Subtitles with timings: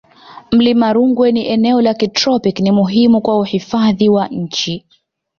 [0.51, 4.85] mlima rungwe ni eneo la kitropiki ni muhimu kwa uhifadhi wa nchi